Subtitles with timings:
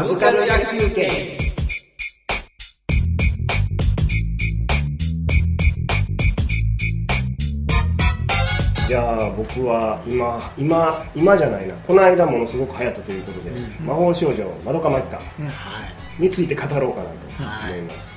[0.00, 1.36] サブカル野球券
[8.88, 11.74] じゃあ僕は今今今じゃないな。
[11.74, 13.50] この間ものすごく流行ったということで、
[13.84, 15.22] 魔法少女まどかマキカは
[16.18, 16.22] い。
[16.22, 18.10] について語ろうかなと思います、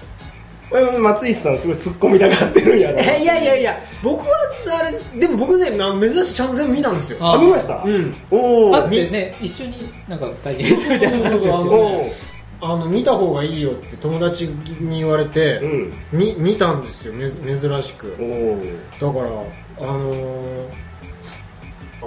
[0.99, 2.97] 松石さんすごい突っ込みたがってるんやろ。
[2.99, 4.35] えいやいやいや僕は
[4.79, 5.19] あれです。
[5.19, 7.17] でも僕ねまあ珍しいちゃんと全部見たんですよ。
[7.21, 8.15] あ見ました、うん。
[8.31, 14.47] おおあってね一緒になんか二人でみたいな話をしてあの見た方がいいよって友達
[14.79, 15.93] に言われて、うん。
[16.11, 18.15] み見たんですよ珍しく。
[18.19, 20.69] おおだからあのー、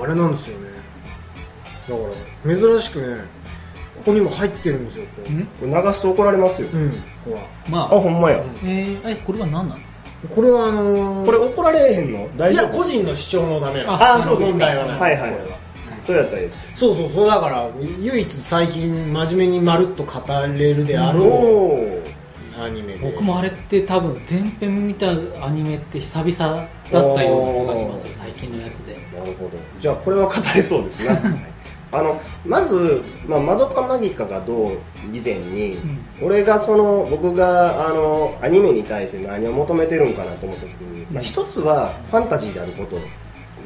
[0.02, 0.71] あれなんですよね。
[1.88, 2.02] だか
[2.48, 3.24] ら珍しくね
[3.98, 5.05] ここにも入ってるんですよ
[5.62, 6.91] 流すと怒られますよ、うん、
[7.24, 7.84] ほらまあ。
[7.84, 9.96] あほんまや、えー、えこれは何なんですか？
[10.34, 12.28] これはあのー、これ怒られへんの？
[12.37, 12.66] 大い丈夫？
[12.66, 14.59] や個人の主張のためなああそうですか。
[14.59, 15.01] 問題はない。
[15.01, 15.30] はいはい。
[15.30, 15.37] は。
[16.01, 16.73] そうやったらいいです。
[16.74, 17.26] そうそうそう。
[17.26, 17.68] だから
[18.01, 20.12] 唯一最近真面目にまるっと語
[20.46, 22.02] れるであおろお
[22.59, 22.99] うアニメで。
[23.10, 25.10] 僕もあれって多分全編見た
[25.45, 28.95] アニメって久々だったような気がしますよ最近のやつで。
[29.18, 29.51] なるほど。
[29.80, 31.21] じゃあこれは語れそうですね
[31.92, 34.79] あのまず、まあ、マドカマギカがどう
[35.12, 35.79] 以前に、
[36.20, 42.98] 俺がその僕があのアニメに対して何を求めてるんかなと思った時に、まあ、一つはファンタジーであること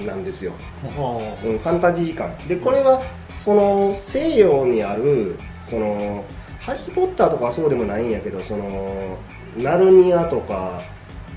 [0.05, 0.53] なんですよ、
[0.85, 2.37] あうん、ファンタジー感。
[2.47, 3.01] でこれは
[3.33, 6.25] その西洋にあるその
[6.61, 9.17] 「ハリー・ポッター」とかはそうでもないんやけどその
[9.57, 10.81] ナルニアとか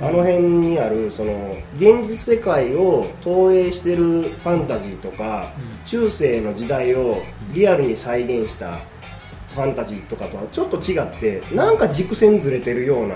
[0.02, 5.54] あの辺にあるその現実世界を投影してるファンタジーとか、
[5.86, 7.22] 中世の時代を
[7.54, 8.80] リアルに再現した
[9.54, 13.16] ファンタジーとかとはちょっと違ってなんか軸線ずれてるような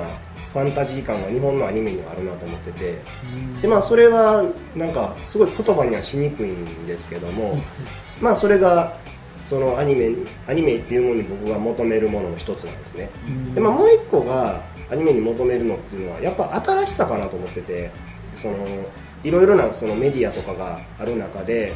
[0.53, 3.01] ファンタジー感が日本のアニメにはあるなと思ってて。
[3.61, 4.43] でまあそれは
[4.75, 7.57] なんかすごい言葉にはしにくいんですけども
[8.21, 8.95] まあそれが
[9.45, 10.11] そのアニメ
[10.47, 13.09] アニメっていうものに僕が求めるものの一つなんですね。
[13.55, 14.61] で、まあ、もう一個が
[14.91, 17.91] アニメに求めるのっていうのはやっぱ新しさかなと思ってて
[18.33, 18.57] その
[19.23, 21.73] いろいろなそのメディアとかがある中で、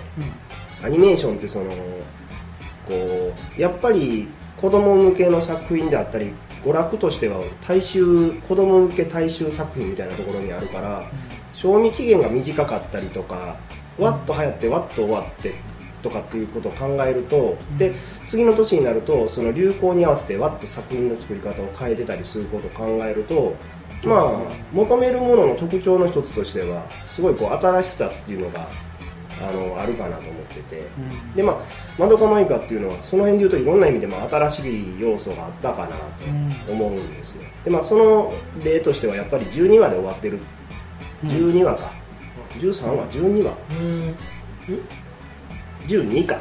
[0.83, 1.71] アニメーションってその
[2.85, 4.27] こうやっぱり
[4.57, 6.33] 子供向けの作品であったり
[6.63, 11.03] 娯楽としては大衆子供向け大衆作品みたいなところにあるから、
[11.53, 13.57] 賞味期限が短かったりとか
[13.97, 15.53] わっと流行ってわっと終わって
[16.01, 17.91] とかっていうことを考えると、で
[18.27, 23.55] 次の年になるとその流行に合わせてわっと作品の作り方を変えてたりすることを考えると
[24.05, 24.39] まあ
[24.73, 28.67] 求めるものの特徴の一つとしてはすごいこう新しさっていうのが
[29.43, 30.83] あのあるかなと思ってて、
[31.35, 31.57] でまあ
[31.97, 37.43] 「まどかマイカ」っていうのはその辺でいうといろんな意味でも新しい要素があったかなと思うんですよ。
[37.63, 40.39] でまあその例としてはやっぱり12話で終わってる。
[41.25, 41.91] 12話か。
[42.59, 44.15] 13話12話うん？
[45.87, 46.39] 12か。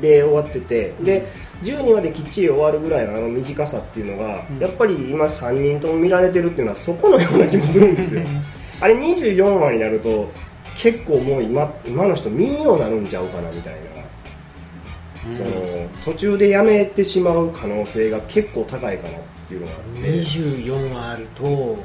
[0.00, 0.94] で終わってて。
[1.00, 1.26] で
[1.62, 8.22] 12話できっちり終わるぐらいのあの短さっていうのが、やっぱり今3人とも見られてるっていうのはそこのような気もするんですよ。
[8.80, 10.30] あれ24話になると
[10.76, 13.74] 結構もう今今の人見んようになるんちゃうかなみたい
[15.26, 15.50] な、その
[16.04, 20.10] 途中でやめてしまう可能性が結構高いかなっていうのがあって。
[20.10, 21.78] 24話あると、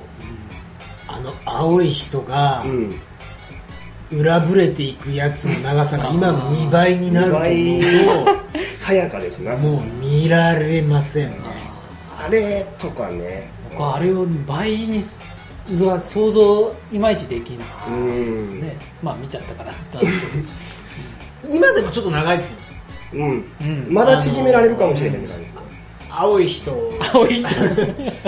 [1.07, 3.01] あの青い人がうん
[4.11, 8.63] 裏ぶれていくやつの長さが今の2倍になると思う。
[8.63, 9.53] さやかですな。
[9.53, 11.37] ともう見られませんね。
[12.19, 13.49] あれとかね。
[13.69, 15.21] 僕はあれを倍にす
[15.79, 18.77] は想像いまいちできなかったですね。
[19.01, 20.27] まあ見ちゃったからなんでしょ
[21.49, 22.57] 今でもちょっと長いですよ。
[23.13, 23.87] うん、うん。
[23.93, 25.40] まだ縮められるかもしれへんって感じ。
[25.40, 25.40] ですか
[26.13, 26.71] 青い人。
[26.71, 26.75] う
[27.13, 27.47] 青い人。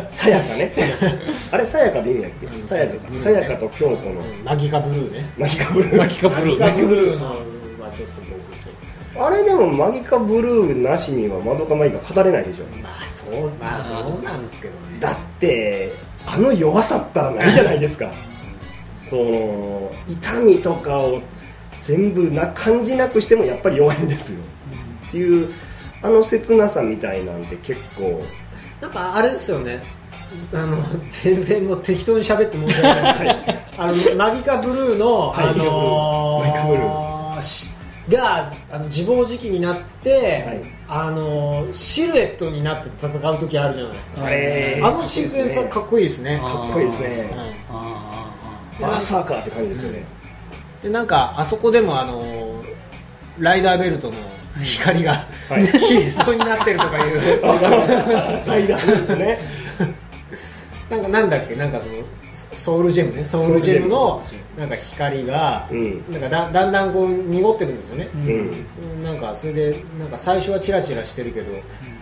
[0.09, 0.71] さやかね。
[1.51, 2.65] あれさやかでいいんやっけ？
[2.65, 2.95] さやか。
[2.95, 4.21] かさやかと京子の。
[4.45, 5.25] マギカブルーね。
[5.37, 5.97] マギカブルー。
[5.97, 9.25] マキカブルーマギカブねルーのはちょっと僕ちょっと。
[9.27, 12.63] あれでもマギカブルーなしにはまどかマギカ語れないでしょ。
[12.81, 14.99] まあそうまあそうなんですけどね。
[14.99, 15.91] だって
[16.25, 18.11] あの弱さったらないじゃないですか。
[18.95, 21.21] その痛みとかを
[21.81, 24.39] 全部な感じなくしてもやっぱり弱いんですよ、
[25.09, 25.51] っていう
[26.03, 28.23] あの切なさみたいなんて結構。
[28.81, 29.81] なんかあれですよね。
[30.53, 30.77] あの
[31.09, 33.37] 全然もう適当に喋って申し訳ない。
[33.77, 35.47] あのマギカブルーの、はい。
[35.47, 37.41] あのマギカブルー。
[37.41, 37.73] し
[38.09, 40.61] があの自暴自棄になって、はい。
[40.87, 44.25] あのシルエットになって戦う時あるじゃないですか。
[44.25, 46.39] あれあのシークエンスはかっこいいですね。
[46.39, 47.07] かっこいいですね。
[47.09, 47.29] はい。
[47.69, 48.09] あ
[48.81, 50.03] バーサーカーって感じですよね、
[50.81, 52.23] でなんかあそこでもあの
[53.39, 54.15] ライダーベルトの
[54.61, 55.13] 光が、
[55.49, 55.65] はい。
[55.67, 57.41] 消えそうになってるとかいう。
[57.41, 58.77] はいだ
[59.15, 59.39] ね
[60.89, 61.55] なんかなんだっけ？
[61.55, 61.95] なんかその
[62.55, 63.25] ソウルジェムね。
[63.25, 64.21] ソウルジェムの
[64.57, 66.11] なんか光が、うん。
[66.11, 68.21] なんかだだんだんこう濁ってくるんですよね、うん。
[68.97, 69.03] うん。
[69.03, 71.51] なんかそれでなんか最初はチラチラしてるけど、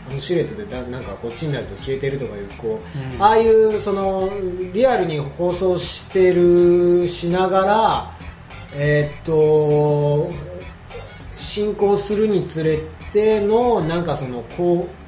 [0.10, 3.24] あのシルエットでだなんかこっちになると消えてるとかいうこう、うん。
[3.24, 4.30] ああいうその
[4.74, 8.12] リアルに放送してるしながら
[8.76, 10.30] えーっと
[11.42, 12.80] 進行するにつれ
[13.12, 15.02] てのなんかそのこう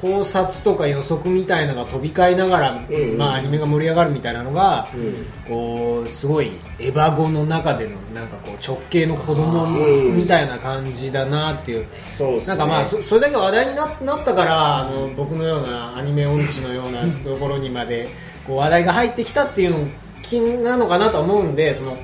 [0.00, 3.18] 考察とか予測みたいなのが飛び交いながら、うんうん。
[3.18, 5.26] まあ、アニメが盛り上がるみたいなのが、うん。
[5.48, 11.86] こうすごいエヴァ語の中でのなんかこう直系の子供うんみたいな感じだなっていう。
[11.98, 12.46] そうっすね。
[12.48, 18.08] なんかまあそそれだけ話題にななったからあの僕のようなアニメ音痴のような ところにまで
[18.46, 19.88] こう話題が入ってきたっていうの
[20.22, 21.96] 気なのかなとは思うんでその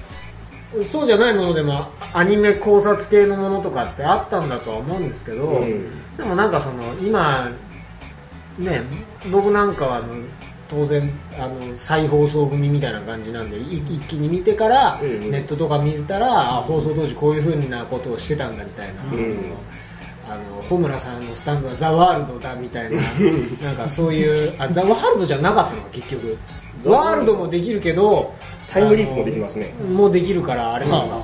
[0.80, 6.16] そうじゃないものでもアニメ考察系のものとかってあったんだとは思うんですけど、うん。
[6.16, 7.50] でもなんかその今
[8.58, 8.82] ね
[9.30, 10.14] 僕なんかはあの
[10.69, 15.30] 当然あの再放送組みたいな感じなんでい一気に見てから、うんうん。
[15.30, 19.08] ネットとか見たらあ放送当時こういうふうなことをしてたんだみたいな、ん
[20.28, 23.00] あの穂村さんのスタンドはザ・ワールドだみたいな
[23.62, 26.38] なんかそういうあザ・ワールドじゃなかったのか結局。
[26.82, 27.34] ザワールド。
[27.34, 28.34] もできるけど
[28.69, 29.74] タイムリープもできますね。
[29.92, 31.16] もうできるからあれなんだ、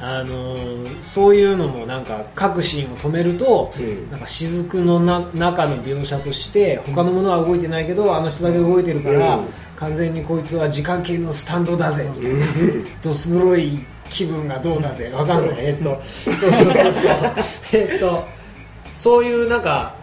[0.00, 0.56] あの
[1.00, 4.10] そういうのもなんか各シーンを止めると、うん。
[4.10, 9.46] なんか雫のな中の描写として他のものは動いてないけどあの人だけ動いてるから、うん。
[9.76, 12.46] 完全にこいつは時間系のスタンドだぜみたいな、
[13.02, 15.10] どす黒い気分がどうだぜ。
[15.10, 15.56] わかんない。
[15.58, 16.82] えっとそうそうそうそう。
[17.72, 18.24] えっと
[18.94, 19.94] そういうなんか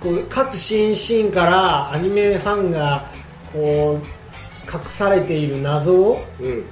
[0.00, 3.06] こう各シーンシーンからアニメファンが
[3.52, 6.64] こう隠されている謎をうん。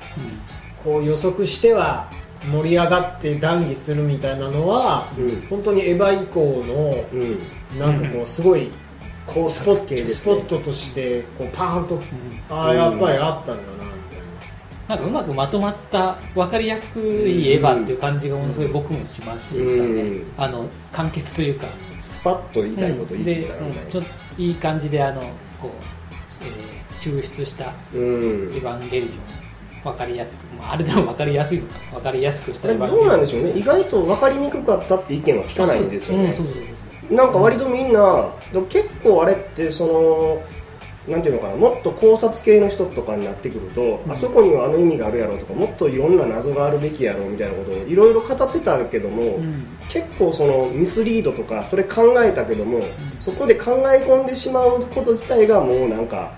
[0.82, 2.08] こう予測しては
[2.50, 5.46] 盛り上がって談義するみたいなのは、うん。
[5.49, 7.38] 本当にエヴァ以降のうん。
[7.79, 8.70] なんかこうすごい
[9.26, 12.00] 考スポスポねットとしてこうパーンと、
[12.50, 13.91] ああやっぱりあったんだな
[14.88, 20.26] ななんかうまくまとまった分かりやすくいエヴァっていう感じがものすごい僕もしましたね、うん。
[20.37, 21.67] あの簡潔というか。
[22.02, 23.84] スパッと言いたいこと言ってでたらみたい。
[23.84, 23.90] うん。
[23.90, 25.23] ちょっといい感じであの
[25.61, 25.70] こう、
[26.44, 29.11] えー抽出したエヴァンゲリオン。
[29.82, 31.79] 分かりやすく、まあ、あれでも分かりやすいのか。
[31.94, 33.50] 分かりやすくしたあれどうなんでしょうね。
[33.56, 36.32] 意外と分かりにくかったって意見は聞かないんですよね。
[37.11, 38.29] なんか割とみんな
[38.69, 40.43] 結構あれってその
[41.08, 49.64] なんていうのかなもっと考察系の人とかになってくると、あそこにはあの意味があるやろとかもっといろんな謎があるべきやろみたいなことをいろいろ語ってたけども、うん。
[49.88, 52.81] 結構そのミスリードとかそれ考えたけども、
[53.19, 56.32] そこで考え込んでしまうこと自体がもうなんか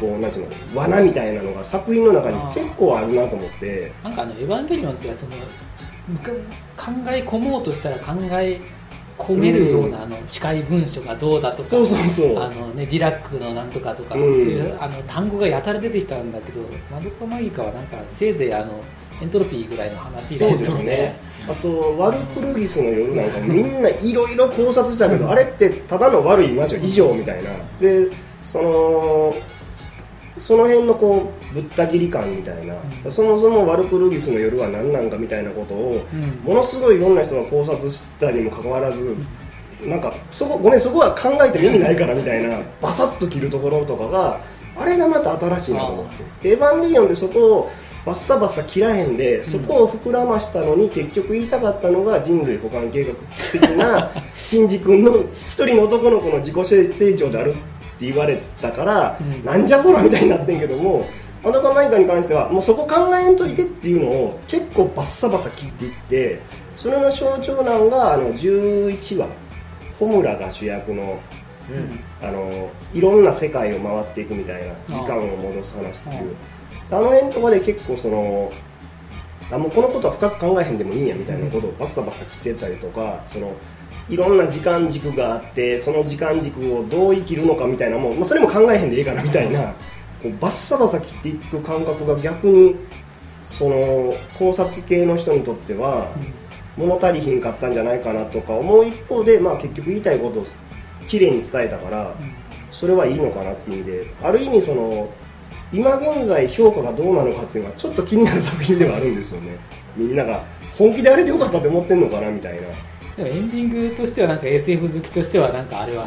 [0.00, 3.92] こうなんていうの罠みたいなのが作品の中に結構あるなと思って。
[4.02, 5.32] なんかあの「エヴァンゲリオン」ってその
[6.76, 8.58] 考え込もうとしたら考え
[9.18, 12.38] 込めるようなあの司会文書がどうだとかそうそうそう。
[12.38, 14.20] あの、ね、ディラックのなんとかとか、うん。
[14.22, 16.60] そういうあの単語がやたら出てきたんだけど
[16.90, 18.80] マドカマギカはなんかせいぜいあの
[19.20, 21.20] エントロピーぐらいの話だそうですね。
[21.48, 27.50] あとワルプルギスの夜なんかもみんないろいろ考察したけど、あれってただの悪い魔女以上みたいな。
[27.80, 28.08] で
[28.42, 29.34] その
[30.38, 32.74] その辺のこうぶった切り感みたいな、
[33.10, 36.20] そもそもワルプルギスの夜は何なんかみたいなことを、うん。
[36.44, 39.16] ものすごいいろんな人が考察したにもかかわらず、
[39.86, 44.40] なんかそこごめんそこは考えても意味ないからみたいなバサッと切るところとかが
[44.76, 46.06] あれがまた新しいなと思っ
[46.40, 47.70] てエヴァンゲリオンでそこを
[48.06, 53.14] バッサバッサ切らへんでそこを膨らましたのに結局言いたかったのが人類保管計画
[53.52, 57.54] 的な シンジ君の一人の男の子の自己成長である
[58.02, 59.44] って言われたから、うん。
[59.44, 61.06] なんじゃそらみたいになってんけども
[61.44, 66.40] アドカマイカに関してはもうそこ考えんといてっていうのを結構バッサバサ切っていって
[66.74, 69.28] それの象徴なんがあの11話
[69.98, 71.20] 穂村が主役の
[71.70, 72.26] うん。
[72.26, 76.36] あのいろんな世界を回っていくみたいな時間を戻す話っていう。
[76.90, 78.52] あの辺とかで結構その
[79.50, 83.54] あもうこのことは深く考えへんでもいいんやみたいなことをバッサバサ切ってたりとかその
[84.12, 89.74] いろんな時間軸があってその時間軸をどう生きるのかみたいなもん、まあ、それも考えへんでいいかなみたいな
[90.22, 92.76] こうバッサバサ切っていく感覚が逆に
[93.42, 96.12] その考察系の人にとっては
[96.76, 100.44] 物足りひんかったんじゃないかなとか思う一方で、まあ、結局言いたいことを
[101.08, 102.12] きれいに伝えたから
[102.70, 105.08] それはいいのかなっていう意味である意味その
[105.72, 109.56] 今現在評価がどうなのかっていうのはちょっと気になる作品ではあるんですよね。
[109.96, 110.44] みんなが
[110.76, 112.68] 本気であれでよかったって思ってんのかなみたいな。
[113.16, 116.06] でもエンディングとしてはなんか SF 好きとしてはなんかあれは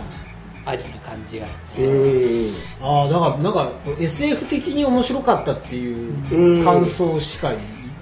[0.65, 2.49] ありな感じがしうて、
[2.81, 7.51] ああだからなんか SF 的に面白かったっていううん感想しか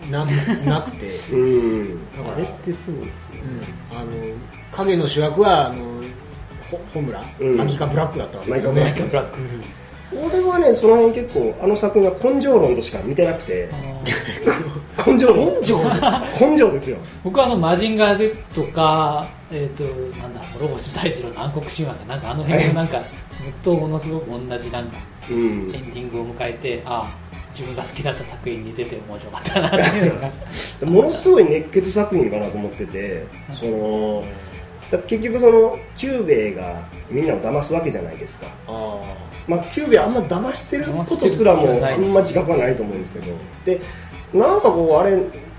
[0.09, 0.25] な
[0.65, 1.07] なくて。
[1.07, 2.11] うーん。
[2.11, 3.49] だからあれってそうですよね、
[3.91, 4.11] うんあの
[4.71, 5.75] 影の主役はあの
[6.71, 7.57] ほ穂村、うん。
[7.57, 9.41] マギカ・ブラックだったわけですよマねギカブラック。
[9.41, 13.69] ブラック、俺はねその辺結構あの作品は根性論としか見てなくて
[15.05, 16.97] 根性論根性です根性ですよ。
[17.23, 19.83] 僕はあのマジンガー Z か、えー、と
[20.19, 24.97] なんだ諸星大二郎の暗黒神話かなんかあの辺のなんかずっとものすごく同じなんか
[25.29, 25.37] うん。
[25.37, 30.31] エンディングを迎えてああ自分が好きだった作品に出て面白かったなっていうのが。
[30.85, 34.23] ものすごい熱血作品かなと思っててその
[34.91, 38.47] だ結局そのキュゥべえがみんなを騙すわけじゃないですか。
[38.67, 38.99] あ
[39.47, 43.25] まあ、キュゥべえあんま騙してることすらもあんま自覚はないと思うんですけど。
[43.65, 43.81] で
[44.33, 45.17] なんかこうあれ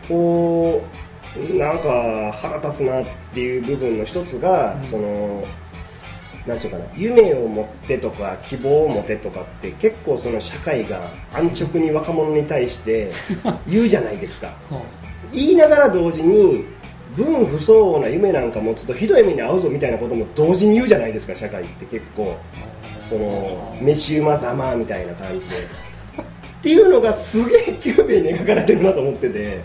[0.09, 5.45] こうなんか腹立つなっていう部分の一つが、その
[6.47, 11.01] なんていうかな夢を持ってとか希望を持てとかって結構その社会が
[11.33, 13.11] 安直に若者に対して
[13.67, 14.53] 言うじゃないですか。
[15.33, 16.65] 言いながら同時に
[17.17, 22.37] 分不相応な夢なんか持つとひどい目に遭うぞみたいなことも同時に言うじゃないですか社会って結構。
[23.05, 25.55] そのメシウマざまみたいな感じで
[26.65, 29.61] っていうのがすげえキュゥべえに描かれてるなと思ってて。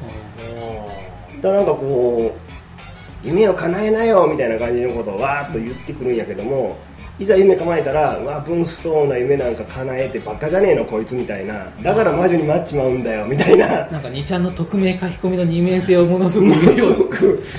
[1.41, 6.77] だなんかこう夢を叶えなよみたいな感じのことをわーっと言ってくるんやけども
[7.17, 11.71] いざ夢叶えたらうわ分不相応な夢なんか叶えてばっかじゃねえのこいつみたいな。
[11.81, 13.87] だから魔女になっちまうんだよみたいな。
[13.87, 17.09] なんか2ちゃんの匿名書き込みの二面性をものすごくよう。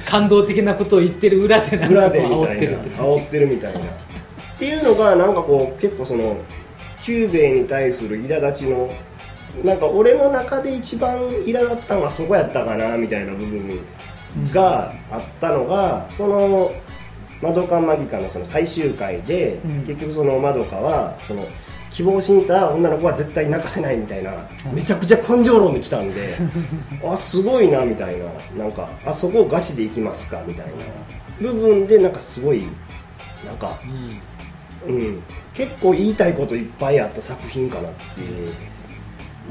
[0.07, 3.17] 感動的なことを言ってる裏でなんか煽ったてるいなって感じ。
[3.17, 3.81] 煽ってるみたいな。
[3.81, 3.83] っ
[4.59, 6.37] ていうのがなんかこう結構その
[7.03, 8.91] キュゥべえに対する苛立ちの
[9.65, 13.81] なんか俺の中で一番苛立ったのはそこやったかなみたいな部分
[14.53, 16.71] があったのが、その
[17.43, 19.81] まどかマギカのその最終回で、うん。
[19.87, 21.47] 結局そのまどかはその
[21.91, 24.33] 希望しにいた女の子は絶対泣かせないみたいな、
[24.67, 24.75] うん。
[24.75, 26.35] めちゃくちゃ根性論で来たんで
[27.05, 28.65] あすごいなみたいな。
[28.65, 30.73] なんかあそこガチでいきますかみたいな。
[31.41, 32.65] 部分でなんかすごい
[33.47, 34.21] なんか、うん。
[34.87, 38.55] うん、結構言いたいこといっぱいあった作品かなっていう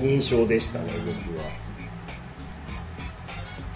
[0.02, 1.70] 印象でしたね僕は。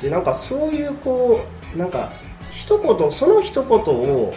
[0.01, 2.11] でなんかそういうこうなんか
[2.51, 4.33] 一言その一言を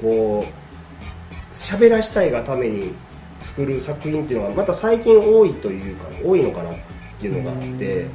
[0.00, 2.92] こう喋らしたいがために
[3.40, 6.74] 作る作品っていうのはまた最近多いというか多いのかなっ
[7.18, 8.06] ていうのがあって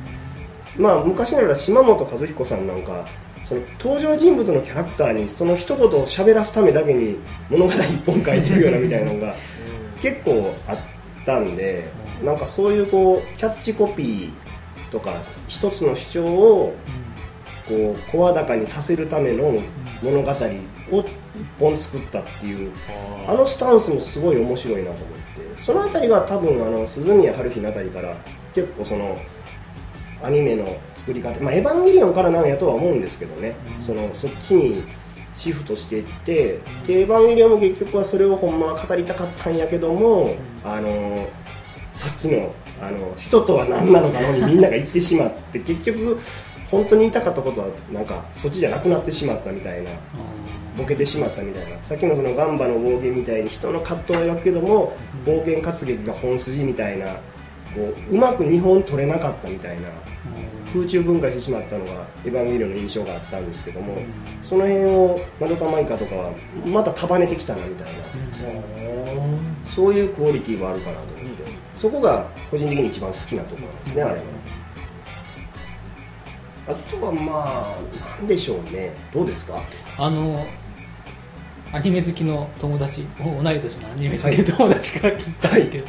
[0.78, 3.06] まあ昔なら島本和彦さんなんか
[3.44, 7.18] その登場人物のキャラクターにその一言を喋らすためだけに
[7.50, 9.34] 物語一本書いてるようなみたいなのが
[10.02, 10.78] 結構あっ
[11.26, 11.90] たんで
[12.24, 14.32] なんかそういうこうキャッチコピー
[14.92, 15.14] とか
[15.48, 16.76] 一つの主張を
[17.68, 19.54] こう声高にさせるための
[20.02, 20.36] 物語を
[21.00, 21.08] 一
[21.60, 22.72] 本作ったっていう
[23.28, 25.28] あのスタンスもすごい面白いなと思って。
[25.58, 28.16] その辺りが多分あの鈴宮春日のあたりから
[28.54, 29.18] 結構その
[30.24, 34.84] アニメの作り方、まあ、エヴァンゲリオンからなんやとは思うんですけどね、そのそっちに
[35.36, 41.28] シフトしていってでエヴァンゲリオンも結局はそれをほんまは語りたかったんやけども、あの
[41.98, 46.20] そっちのあの人とは何なのかのにみんなが言ってしまって結局
[46.70, 49.90] 本当に言いたかったことはなんかそっちじゃなくなってしまったみたいな
[50.78, 51.84] ボケてしまったみたいな。
[51.84, 57.18] さっきのそのガンバの暴言みたいに人の葛藤を描くけども暴言活劇が本筋みたいな
[57.78, 59.90] こううまく2本取れなかったみたいな
[60.74, 61.92] 空中分解してしまったのが
[62.26, 63.96] エヴァンゲリオンの印象があったんですけども
[64.42, 66.32] その辺をマドカマイカとかは
[66.66, 67.94] また束ねてきたなみたいな。
[69.66, 71.44] そういうクオリティはあるかなと思って。
[71.76, 74.22] そこが個人的に一番好きなところなんですねあれは。
[76.70, 78.92] あとはまあなんでしょうね。
[79.14, 79.62] どうですか？
[79.98, 80.44] あの
[81.74, 85.86] アニメ好きの友達同い年のアニメ好きの友達から聞いたんですけど、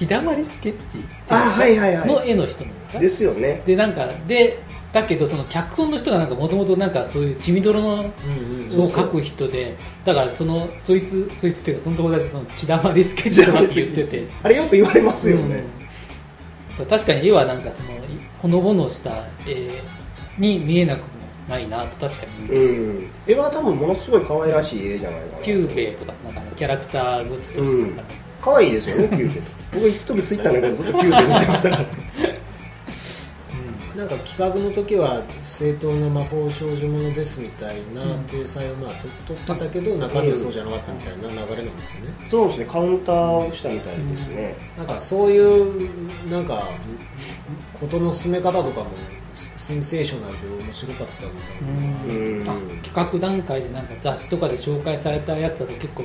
[0.00, 1.36] 日だまりスケッチっていうんですか？
[1.36, 2.08] あはいはいはい。
[2.08, 2.98] の絵の人なんですか？
[2.98, 3.62] ですよね。
[3.66, 8.80] でなんかでだけどその脚本の人がなんかもともとなんかそういう血みどろのうんうん。
[8.80, 14.26] を描く人でだからそのそいつそいつっていうかその友達の血だまりスケッチとかって言ってて。
[14.42, 15.64] あれよく言われますよね、
[16.78, 16.86] うん。
[16.86, 17.90] 確かに絵はなんかその
[18.38, 19.10] ほのぼのした
[19.46, 19.70] 絵
[20.38, 21.04] に見えなくも
[21.48, 25.42] ないなと確かに見てうん、絵は多分ものすごい可愛らしい絵じゃないかな。
[25.42, 28.08] キュゥべえとかなんかキャラクターグッズとしてなんかね、
[28.40, 31.84] 可愛いですよねキュゥべえ僕一時ツイッターのことずっとキューベ見せましたから。
[34.00, 42.14] なんか企画の時は正当な魔法少女ものですみたいな体裁をまあと取ってたけど中身はそうじゃなかったみたいな流れなんですよね。
[42.26, 46.68] そうですねカウンターをしたみたいですね、なんかそういうなんか
[47.74, 48.86] 事の進め方とかも
[49.58, 52.14] センセーショナルで面白かったみたいな。
[52.14, 52.42] うん。
[52.48, 56.04] あ企画段階でなんか雑誌とかで紹介されたやつだと結構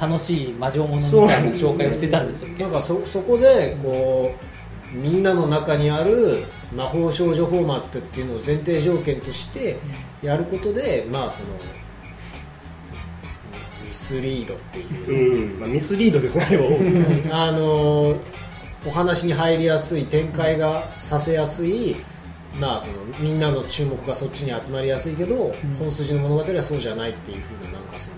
[0.00, 2.58] 楽しい魔女ものみたいな紹介をしてたんですよ。
[2.58, 4.34] なんかそそこでこ
[4.92, 9.78] うみんなの中にある魔法少女フォーマットっていうのを前提条件として
[10.22, 11.48] やることでまあその
[13.92, 15.54] スリードっていう。
[15.54, 15.60] うん。
[15.60, 17.46] まあ、ミスリードですねあれは。
[17.46, 18.16] あの
[18.86, 21.96] お話に入りやすい展開がさせやすい、
[22.60, 28.10] まあ、そのみんなの注目がそっちに集まりやすいけど、本筋の物語はそうじゃないっていうふうななんかそ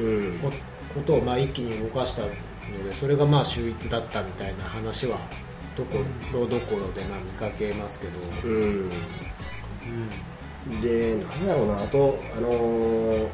[0.00, 0.38] のうん
[0.94, 2.36] ことをまあ一気に動かしたので
[2.92, 5.18] それがまあ秀逸だったみたいな話は
[5.76, 5.98] どこ
[6.32, 8.12] ろどころでまあ見かけますけど、
[8.44, 8.90] うん。
[10.80, 13.28] でなんやろうなあとあのー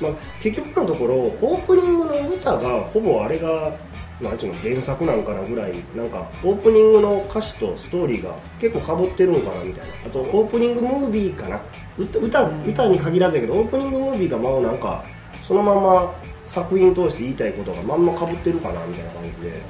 [0.00, 3.76] まあ、結局のところオープニングの歌がほぼあれが
[4.20, 9.94] なんちゅうの原作なんかなぐらいなんかオープニングの歌詞とストーリーが結構かぶってるんかなみたいな。
[10.06, 11.60] あとオープニングムービーかな。
[11.96, 15.04] 歌歌に限らずやけどオープニングムービーがまあなんか
[15.42, 19.62] そのまま作品通して言いたいことがまんまかぶってるかなみたいな感じで。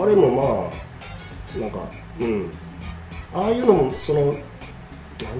[0.00, 0.70] あれもま
[1.56, 1.78] あなんか
[2.20, 2.50] うん。
[3.34, 4.36] ああいうのもそのなん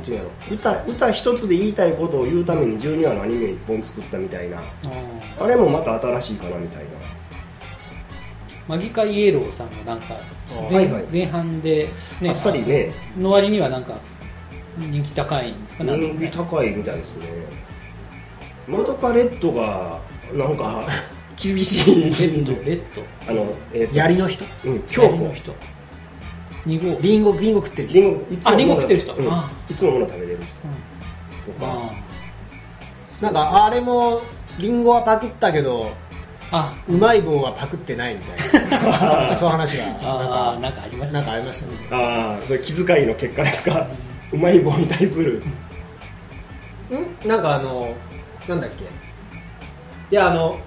[0.00, 0.30] ていうんやろ。
[0.50, 4.62] 歌歌一つで言いたいことを言うために12話のアニメ1本作ったみたいな。
[5.40, 6.90] あれもまた新しいかなみたいな。
[8.68, 10.16] マギカイエローさんがなんか
[10.70, 11.04] 前,、はいはい。
[11.10, 11.88] 前半で、
[12.24, 12.92] あっさりね。
[13.18, 13.94] の割にはなんか
[14.78, 15.84] 人気高いんですか？
[15.84, 15.96] ね。
[15.98, 17.26] 人気高いみたいですね。
[18.68, 19.98] マドカレッドが
[20.34, 20.84] なんか
[21.40, 22.00] 厳しい。
[22.04, 22.52] レッド。
[22.52, 24.44] レッドあの、えーと槍の人。
[24.64, 25.54] うん京子槍の人。
[26.66, 27.00] 2号。
[27.00, 27.98] リンゴリンゴ食ってる人。
[28.00, 29.14] リンゴいつもあリンゴ食ってる人。
[29.14, 29.32] うん。
[29.32, 29.50] あ。
[29.68, 31.52] いつももの食べれる人。
[31.52, 31.72] とか。
[31.72, 34.20] あなんかあれも
[34.58, 35.92] リンゴはパクったけど
[36.50, 36.72] あ。
[36.88, 38.80] うまい棒はパクってないみたい
[39.30, 39.34] な。
[39.36, 39.84] そういう話が。
[40.02, 42.02] ああなんかなんかありましたなんかありましたね。
[42.02, 43.86] ああそれ気遣いの結果ですか？
[44.32, 45.42] うまい棒に対する。
[46.90, 47.28] ん？
[47.28, 47.94] なんかあの
[48.48, 48.84] なんだっけ？
[50.12, 50.60] いやあの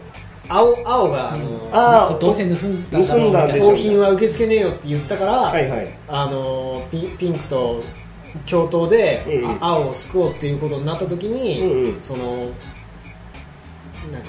[0.49, 2.97] 青青があの、どうせ盗ん盗
[3.29, 5.97] んだんでしょ盗品は受け付けねえよって言ったから、はいはい。
[6.07, 7.83] あのピピンクと
[8.49, 9.63] 共闘で、うんうん。
[9.63, 12.01] あ青を救おうっていうことになった時に、うんうん。
[12.01, 12.49] その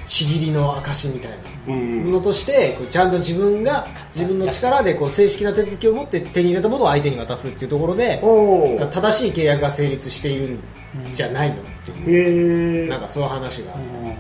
[0.07, 1.37] ちぎりの証みたいな
[1.75, 8.21] うんものとしてこうちゃんと自分が自分の力でこう正式な手続きを持って手に入れたものを相手に渡すっていうところで
[8.91, 10.59] 正しい契約が成立しているん
[11.13, 13.73] じゃないのっていう、なんかそういう話が、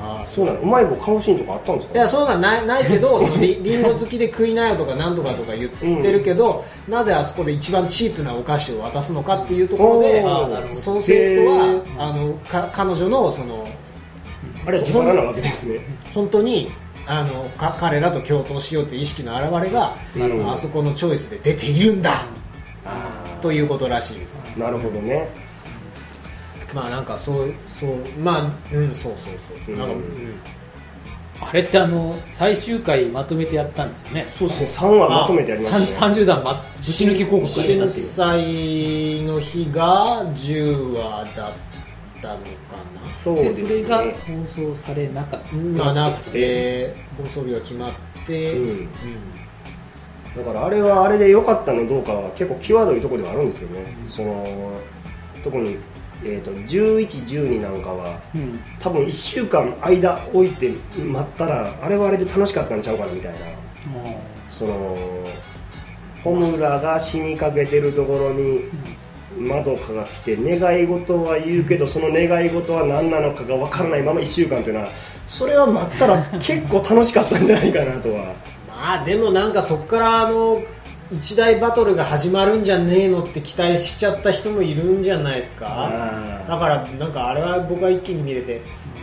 [0.02, 1.94] ああそうなのうまい棒買うシーンとかあったんですか？
[1.94, 10.22] いやそうなんないないけどそのリ リンゴ好きで食いなよとかなんとかとか言ってるけど、なぜあそこで一番チープなお菓子を渡すのかっていうところで
[10.74, 11.82] そのセリフとへはー。
[11.98, 13.66] あのか彼女のその
[14.66, 15.80] あれは自腹なわけですね。
[16.12, 16.70] 本当に
[17.06, 19.94] あのか彼らと共闘しようという意識の表れが、
[20.52, 22.22] あそこのチョイスで出ているんだ。
[22.84, 24.46] あということらしいです。
[24.56, 25.28] あなるほどね。
[26.74, 29.32] まあなんかそうそうまあうんそうそう
[29.64, 29.76] そう。
[29.76, 30.02] なんか、ううん。
[30.02, 30.06] ん
[31.38, 34.26] あれってあの最終回まとめてやったんですよね。
[34.38, 34.88] そうですね。
[34.88, 36.14] 3話まとめてやりましたね。
[36.14, 38.06] 30段、ま、ぶち抜き広告が出た震っていう。
[38.06, 41.52] 災の日が10話だっ
[42.22, 42.40] たのか
[43.26, 43.68] そうですね。
[43.68, 45.40] でそれが放送されなかっ
[45.76, 45.92] た。
[45.92, 47.92] なくて放送日が決まっ
[48.24, 48.68] て、うん。
[48.68, 48.88] うん。
[50.36, 54.80] だからあれはあれで良かったのどうかは結構際どいところではあるんですよね、その
[55.42, 55.78] 特に、
[56.22, 58.60] えー、と1112なんかはうん。
[58.78, 63.38] 多分1週間間置いて待ったらあれはあれで楽しかったんちゃうかなみたいな。
[64.48, 64.96] その
[66.22, 68.60] 穂村が死にかけてるところに
[69.38, 74.88] まどかが来て願い事は言うけどその願い事は何なのかが分からないまま1週間というのは
[75.26, 78.34] それは待ったら結構楽しかったんじゃないかなとは。
[78.68, 80.62] まあでもなんかそこからあの
[81.10, 85.66] 一大バトルが始まるんじゃねえのって期待しちゃった人もいるんじゃないですか。
[85.68, 88.60] あだからなんかあれは僕は一気に見れて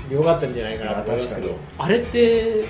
[0.10, 1.56] よかったんじゃないかなと思いますけど。
[1.78, 2.66] あれって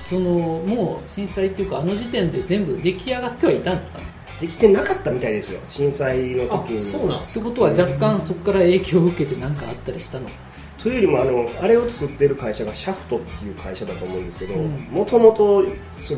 [0.00, 4.04] そのもう震災っていうかあの時点で全部出来上がってはいたんですかね？
[4.40, 5.60] できてなかったみたいですよ。
[5.64, 6.82] 震災のあ時に。
[6.82, 7.18] そうなん。
[7.20, 10.26] ってことは若干そこから影響を受けて何かあったりしたの？
[10.26, 10.32] か
[10.78, 14.70] というよりもあのあれを作ってる会社がシャフトっていう会社だと思うんですけどうん。
[14.92, 15.64] もともと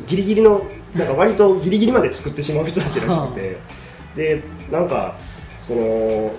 [0.07, 0.63] ギリギリの
[0.95, 3.57] なんか割とギリギリまで作ってしまう人たちらしくて
[4.15, 5.17] でなんか
[5.59, 6.33] その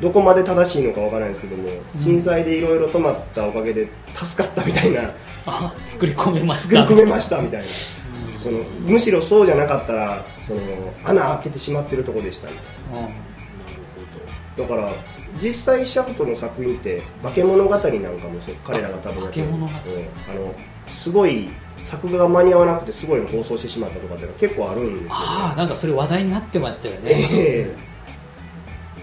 [0.00, 5.12] どこまで正しいのかわからないんですけども震災でいろいろ止まったおかげで助かったみたいな。
[5.46, 7.66] あ作り込めまし作りた込めましたみたいな
[8.38, 10.60] そのむしろそうじゃなかったらその
[11.04, 13.08] 穴開けてしまってるとこでしたみたいな。
[14.56, 14.90] だから
[15.40, 17.90] 実際シャフトの作品って化け物語なんか
[18.28, 19.46] もそう彼らが多分やってる。
[19.46, 19.66] 化け物語。
[19.66, 19.72] うん。
[19.72, 20.54] あの
[20.86, 21.48] すごい
[21.78, 25.10] 作画が間に合わなくてすごいの放送してしまったとかっていうのは結構あるんですよ、ね。
[25.10, 27.10] ああなんかそれ話題になってましたよね。
[27.32, 27.74] え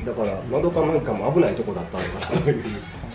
[0.01, 0.05] え。
[0.05, 2.63] だからマドカマイカも危ないとこだったのかなという。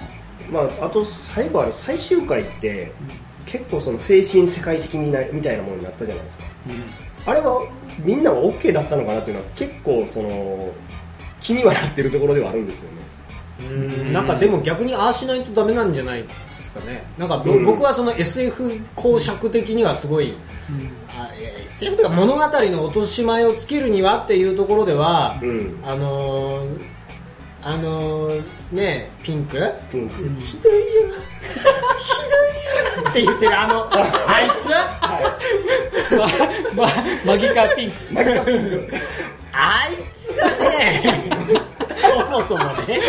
[0.52, 2.92] まああと最後ある最終回って
[3.50, 6.44] 結構その精神世界的みなみたいなものになったじゃないですか。
[7.26, 10.72] あれはみんなは OK だったのかなっていうのは結構その
[11.40, 12.96] 気にはなってるところではあるんですよね。
[13.68, 13.72] う
[14.10, 14.12] ん。
[14.12, 17.02] なんかでも逆にああしないとダメなんじゃないですかね。
[17.18, 17.64] なんかぼ、うん。
[17.64, 20.36] 僕はその SF 公爵的にはすごい、
[21.18, 25.80] あいや SF というか物語の落とし前をつけるにはっていうところでは、うん。
[25.84, 26.99] あのー
[27.62, 28.42] あのー
[28.72, 29.60] ねピンク？
[29.90, 30.14] ピンク。
[30.40, 30.80] ひどいよ。
[31.98, 32.36] ひど
[33.02, 34.50] いよって言ってるあの あい
[36.10, 36.16] つ？
[36.16, 36.88] ま、ま、
[37.26, 37.96] マギカピンク。
[39.52, 41.02] あいつがね
[42.00, 43.00] そもそもね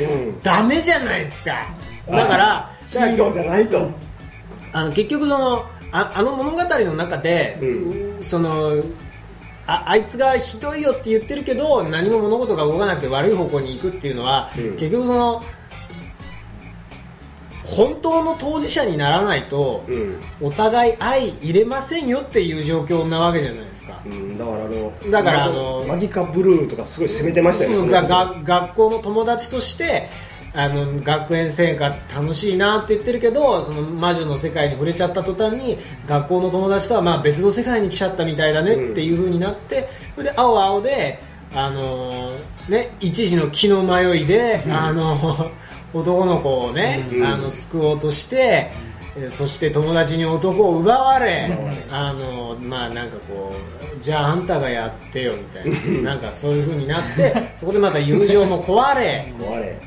[0.00, 0.40] うん。
[0.42, 1.66] ダメじゃないですか。
[2.08, 3.88] だからヒーローじゃないと。
[4.72, 8.72] あの結局そのああの物語の中で、うその
[9.72, 14.76] ああいつがひどいよって言ってるけど何も物事が動かなくて悪い方向に行くっていうのは、うん。
[14.76, 15.42] 結局その
[17.64, 20.20] 本当の当事者にならないと、うん。
[20.40, 24.02] お互い相入れませんよっていう状況なわけじゃないですか。
[24.04, 27.76] うんだからあのだからあのマギカブルーとかすごい攻めてましたよね。
[27.78, 30.08] そうがが学校の友達として
[30.54, 41.20] あの学園生活楽しいなって言ってるけどその魔女の世界に触れちゃった途端に学校の友達とはまあ別の世界に来ちゃったみたいだねっていう風になって、それで青青で、
[41.54, 45.18] あのーね、一時の気の迷いで、あの
[45.94, 47.24] 男の子をね、うん。
[47.24, 48.36] あの救おうとして。
[48.36, 48.92] えー
[49.28, 51.50] そして友達に男を奪われ
[51.90, 59.78] あのまあなんかこうじゃああんたがやってよみたいななんかそういう風になってそこでまた友情も壊れもうあれ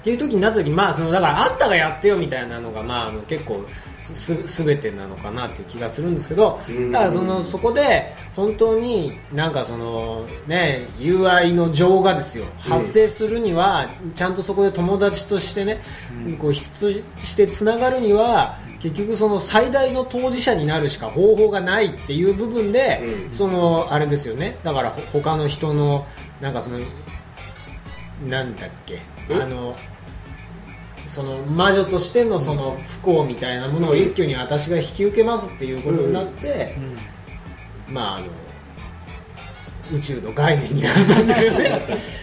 [0.00, 3.64] ていう時になった時まあそのだからあんたがやってよみたいなのがまああの結構
[3.98, 6.92] すすすべてなのかなっていう気がするんですけどうん。
[6.92, 15.80] だからそのそこで本当になんかそのね友愛の情がですよ発生するにはちゃんとそこで友達としてね
[16.38, 23.32] こう人としてつながるには結局その最大の当事者になるしか方法がないっていう部分で、うん。
[23.32, 24.56] そのあれですよね。
[24.62, 26.06] だからほ他の人の
[26.40, 26.78] なんかその
[28.24, 28.94] なんだっけ。
[28.94, 29.76] えあの
[31.06, 36.74] その魔女としてのその不幸みたいなものを一挙に私が引き受けますっていうことになって、
[37.88, 38.26] まああの
[39.90, 41.80] 宇宙の概念になったんですよね。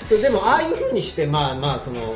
[0.22, 2.14] でもああいうふうにしてまあまあその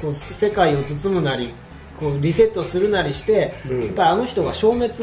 [0.00, 1.52] こう世界を包むなり
[2.00, 3.84] こうリセットするなりして、うん。
[3.84, 4.94] やっぱりあの人が消滅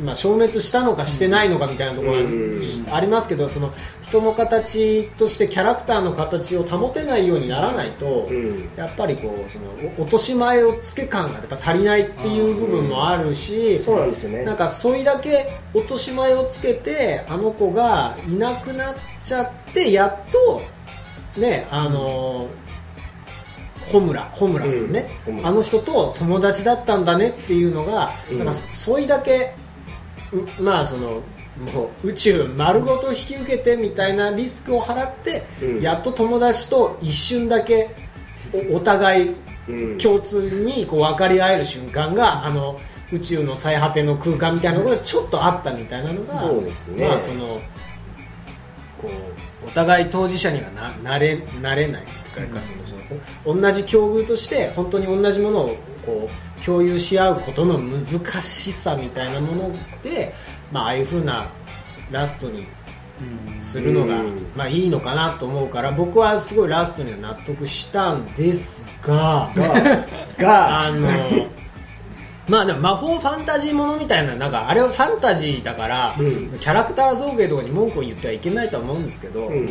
[0.00, 2.84] まあ、消滅したのかしてないのかみたいなところうん。
[2.86, 8.70] がありますけど、その人の形としてキャラクターの形を保てないようにならないと、うん。
[8.76, 9.66] やっぱりこうその
[9.98, 14.44] お落とし前をつけ感がやっぱ足りないっていう部分もあるし、そうなんですよね。
[14.44, 20.62] なんかそれだけ落とし前をつけてあの子がいなくなっちゃってやっと
[21.40, 22.48] ねあの
[23.86, 25.08] 穂村穂村さんね、
[25.42, 28.38] あの人と友達だったんだねっていうのが、うん。
[28.38, 29.67] なんかそれだけう
[30.60, 31.22] まあその
[31.72, 35.80] もう宇宙丸ごと引き受けてみたいなリスクを払って、うん。
[35.80, 37.94] やっと友達と一瞬だけ
[38.72, 39.34] おお互い
[39.68, 39.98] うん。
[39.98, 42.78] 共通にこう分かり合える瞬間があの
[43.12, 47.08] 宇宙の最果ての空間みたいなのがちょっとあったみたいなのがそうですね。
[47.08, 47.60] まあその
[49.00, 49.08] こ
[49.64, 52.02] うお互い当事者にはななれなれない
[52.34, 52.94] というか、そのそ
[53.54, 58.02] の同じ境遇として本当に同じものをこう共有し合うことの難
[58.42, 60.34] しさみたいなもので、
[60.72, 61.46] まあ、ああいうふうな
[62.10, 62.66] ラストに
[63.58, 64.46] するのが、うん。
[64.56, 69.50] まあ、いいのかなと思うから僕はすごいラストには納得したんですが。
[69.54, 70.06] が
[70.38, 70.86] が。
[70.86, 71.08] あの
[72.48, 76.58] まあでも魔法ファンタジーものみたいななんかあれはファンタジーだから、うん。
[76.58, 79.54] キャラクター造形とかに文句を言ってはいけないとは思うんですけど、うん。
[79.56, 79.68] あの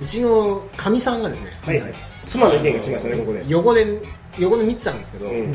[0.00, 1.94] うちのかみさんがですねはいはい。
[2.26, 3.44] 妻の意見が来ましたねここで。
[3.46, 4.00] 横で
[4.38, 5.54] 横で見てたんですけど、うん。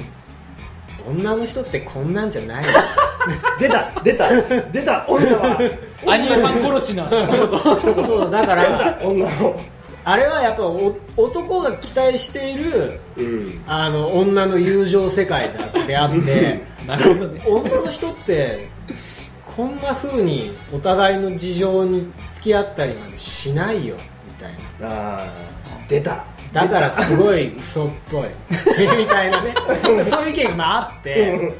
[1.07, 2.65] 女の人ってこんなんじゃない
[3.59, 4.29] 出た出た
[4.71, 5.59] 出た女は。
[6.07, 7.59] アニメファン殺しな一言。
[7.59, 9.59] そうだから女の。
[10.03, 13.61] あれはやっぱお男が期待しているうん。
[13.67, 16.63] あの女の友情世界だであって。
[16.87, 17.41] なるほどね。
[17.45, 18.67] 女の人って
[19.55, 23.95] こんな風にお互いの事情に付き合ったりまでしないよ
[24.27, 25.17] みたいな。
[25.17, 28.23] あー出ただからすごい嘘っぽい。
[28.97, 29.53] みたいなね。
[30.03, 31.53] そういう意見がまああって。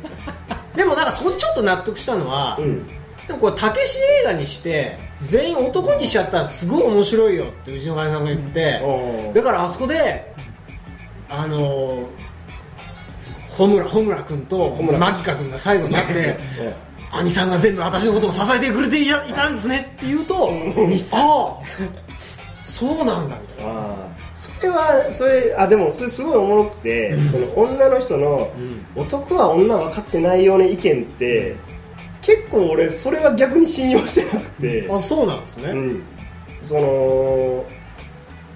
[0.75, 2.87] でもなんかそこちょっと納得したのは、うん
[3.29, 10.33] でもこれたけし映画にして全員男にしちゃったらすごい面白いよってうちのかみさんが言って、おーだからあそこで
[11.29, 12.09] あの
[13.55, 16.39] 穂村穂村君と村マギカ君が最後になって
[17.13, 20.51] 兄さんが全部私のことを支えてくれていたんですねって言うと、
[21.13, 21.87] ああ
[22.63, 23.95] そうなんだみたいな
[24.39, 28.49] それはそれあでもそれすごいおもろくて、その女の人の、
[28.95, 31.57] 男は女分かってないような意見って
[32.21, 36.03] 結構俺それは逆に信用してなくて、あそうなんですね、うん、
[36.63, 37.65] その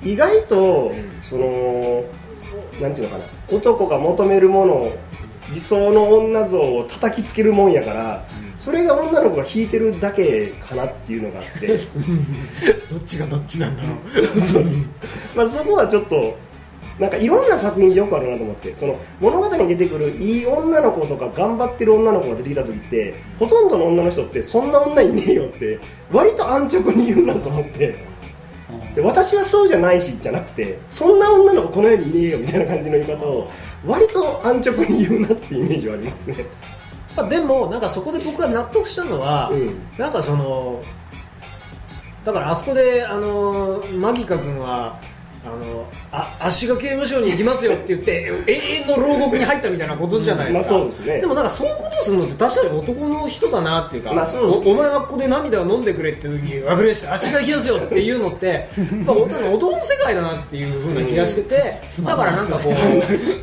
[0.02, 2.06] 意外と、その
[2.82, 3.26] なんていうのかな。
[3.52, 4.98] 男が求めるものを
[5.54, 8.26] 理想の女像を叩きつけるもんやから、
[8.57, 11.67] それが女の子が弾いてるだけかなっていうのがあって。
[12.89, 13.89] どっちがどっちなんだろ
[14.35, 14.39] う。
[14.41, 14.65] そう。
[15.35, 16.37] まあそこはちょっと
[16.99, 18.75] なんかいろんな作品でよくあるなと思って。
[18.75, 25.79] その物語に出てくるいい女の子とか頑張ってる女の子が出てきた時ってほとんどの女の人ってそんな女いねえよって
[26.11, 28.13] 割と安直に言うなと思って。
[28.95, 33.49] で私はそうじゃないしじゃなくてそんな女の子この世にいねえよみたいな感じの言い方を
[33.85, 36.45] 割と安直に言うなっていうイメージはありますね
[37.15, 39.78] まあでもなんかそこで僕が納得したのは、うん。
[39.97, 40.82] なんかその
[42.26, 44.99] だからあそこであのマギカ君は
[45.45, 51.19] あのあ足が刑務所に行きますよって言って永遠の牢獄に入ったみたいなことじゃないですか、まあそうですね。
[51.19, 54.71] でもなんかそういうことするのって確かに男の人だなっていうか、まあそうですね。
[54.71, 58.69] おお前はここで涙を飲んでくれって時に分かりました足が行きますよっていうのって
[59.06, 62.73] まあ男の男の世界だなっていうふうな気がしてて、だからなんかこう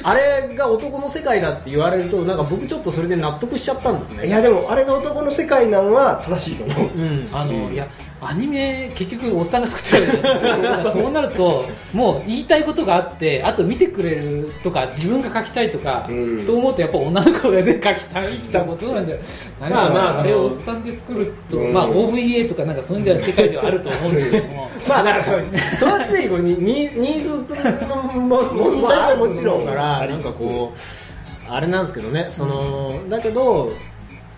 [0.02, 4.26] あれが男の世界だって言われるとなんか僕ちょっとそれで納得しちゃったんですね。
[4.26, 6.90] いやでもあれが男の世界なのは正しいと思う。
[6.96, 7.28] うん。
[7.32, 7.72] あの、うん。
[7.72, 7.86] いや
[8.22, 10.62] アニメ結局おっさんが作ってるじゃない。
[10.62, 16.46] ですかそうなるともう言いたいことがあってあと見てくれるとか自分が書きたいとか、うん。
[16.46, 19.16] と思うとやっぱ女の子がで書きたいってことなんじゃ
[19.61, 21.72] ないまあまああれをおっさんで作ると、うん。
[21.72, 24.70] まあ OVA とかなんかそういうの世界ではあると思うんですけども。
[24.88, 33.72] まあだからそれそれは常にこうニニーズのも問題はもちろんからなんかこうあれなんですけどねそのだけど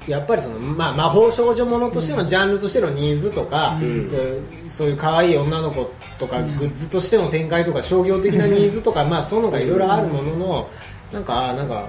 [0.09, 4.09] やっぱりその、まあ、魔法少女ものとしてのジャンルとしてのニーズとか、うん。
[4.09, 4.21] そう
[4.69, 10.71] そういう可愛い女の子とか、グッズとしての展開とか商業的なニーズとか、まあそういうのがいろいろあるものの
[11.13, 11.89] なんかあなんか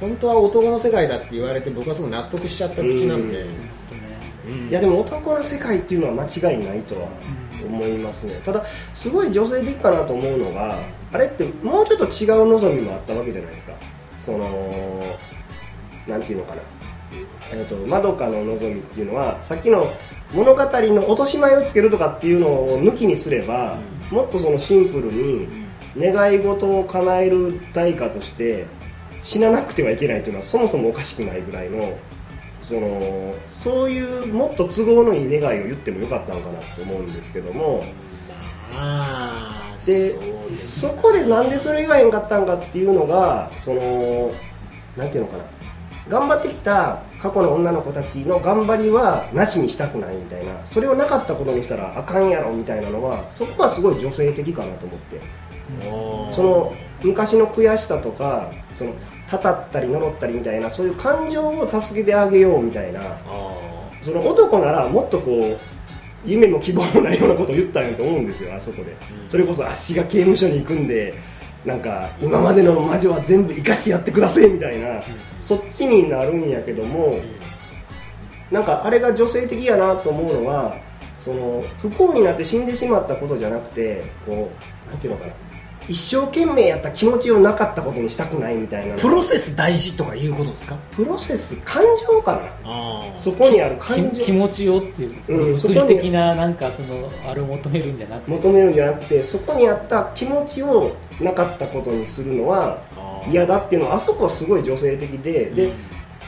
[0.00, 3.46] 本当は男の世界だって言われて僕はすごい納得しちゃった口なんで、
[4.46, 4.68] うん。
[4.68, 7.08] いやでも男の世界っていうのは間違いないとは
[7.64, 8.40] 思いますね。
[8.44, 10.78] ただすごい女性的かなと思うのが
[11.12, 13.72] あれってもうちょっと違う望みもあったわけじゃないですか。
[14.18, 15.18] その
[16.06, 16.62] なんていうのかな
[17.52, 19.92] えー、とまどかの望みっていうのはさっきの
[20.32, 23.76] 物語の落とし前をつけるとかっていうのを抜きにすれば、
[24.10, 25.46] もっとそのシンプルに
[25.98, 28.64] 願い事を叶える対価として
[29.20, 31.98] 死ななくてはいけないというのはそもそもおかしくないぐらいの
[32.62, 37.84] そのそういうもっと都合のいい願いを言ってもよかったのかなと思うんですけども。
[38.74, 40.16] あーで
[40.58, 44.32] そこでなんでそれ言わへんかったんかっていうのがその
[44.96, 45.44] なんていうのかな。
[46.08, 50.52] 頑張ってきた過去の女の子たちの頑張りはなしにしたくないみたいな。
[50.66, 55.20] それをなかったことにしたらあかんやろみたいなのはそこはすごい女性的かなと思って。
[56.34, 58.92] その昔の悔しさとかその
[59.28, 63.00] たたったり呪ったりみたいなそういう感情を助けてあげようみたいな。
[63.00, 65.58] あその男ならもっとこう
[66.24, 68.96] 夢も希望もないようなことを言ったんやと思うんですよあそこで、
[69.28, 71.14] それこそあっしが刑務所に行くんで
[71.64, 75.00] なんか今までの魔女は全部生かしてやってくださいみたいな、
[75.40, 77.20] そっちになるんやけども、
[78.50, 80.76] なんかあれが女性的やなと思うのは
[81.14, 84.50] その不幸になって死んでしまったことじゃなくてこ
[84.88, 85.32] うなんていうのかな
[85.88, 88.94] 一生懸命やった気持ちをなかったことにしたくないみたいな。
[88.94, 90.76] ープロセス大事とかいうことですか？
[90.92, 92.42] プロセス感情かな。
[92.64, 94.20] あそこにある感情。
[94.20, 95.10] き気持ちをっていう。
[95.10, 98.30] こと、うん物理的ななんかそのあれを求めるんじゃなくて。
[98.30, 102.78] 求めるんじゃなくてそこにあった気持ちをなかったことにするのは
[103.30, 105.72] 嫌だっていうのはあそこはすごい女性的で、で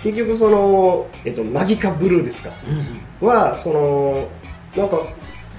[0.03, 2.51] 結局その、えっと、マギカブルーですか？
[3.21, 4.29] はその
[4.77, 4.99] なんか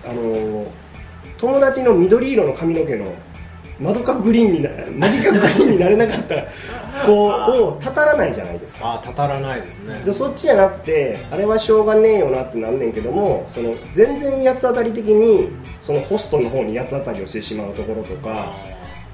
[0.08, 0.66] あの
[1.38, 3.14] 友達の緑色の髪の毛の
[3.80, 6.36] マドカグリーンになマギカグリーンになれなかった
[7.06, 8.94] 子を たたらないじゃないですか。
[8.94, 10.02] あたたらないですね。
[10.06, 15.50] でそっちじゃなくてあれはしょうがねえよなってなんねんけどもその全然八つ当たり的に
[15.82, 18.54] そのホストの方に八つ当たりをしてしまうところとか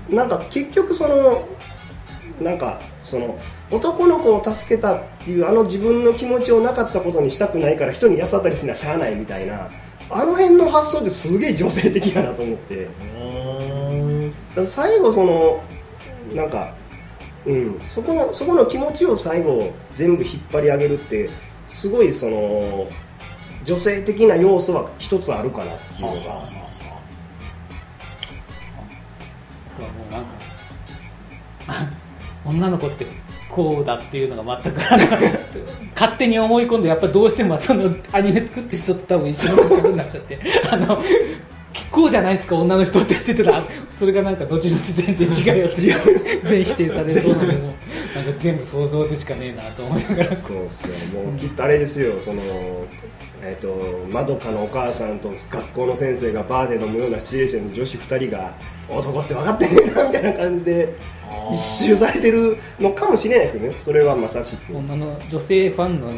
[0.10, 1.41] なんか結局その
[2.39, 3.36] なんかその
[3.71, 9.69] 男の子を助けたっていうあの自分の気持ちをなかったことにしたくないから人に八つ当たりしなしゃあないみたいな
[10.10, 12.88] あの辺の発想ってすげえ女性的やなと思って
[14.66, 15.64] 最後その
[16.34, 16.74] なんか
[17.46, 21.30] うんそこのそこの気持ちを最後全部引っ張り上げるって
[21.68, 22.88] すごいその
[23.64, 26.72] 女性的な要素は一つあるかなっていうのが。
[29.82, 30.32] もうなんか
[32.46, 33.06] 女の子って
[33.50, 34.80] こうだっていうのが全く
[35.96, 40.40] 勝手に思い込んでやっぱどうしてもそのアニメ作ってる人と多分一緒の感覚になっちゃって
[40.72, 41.02] あの
[41.92, 47.62] こうじゃないですか女の人って言ってたらそれがなんか後々全然違うよっていう 全否定されそうなのでもう
[48.16, 50.38] なんか全部想像でしかねえなと思いながら。
[50.38, 51.22] そうっすよ。
[51.22, 52.42] もうきっとあれですよその
[53.44, 58.54] えっ、とまどかのお母さんと学校の先生がバーで飲むようなシチュエーションで女子2人が
[58.88, 60.96] 男って分かってねえなみたいな感じで
[61.52, 63.80] 一周されてるのかもしれないですけどね。
[63.80, 64.78] それはまさしく。
[64.78, 66.14] 女の女性ファンの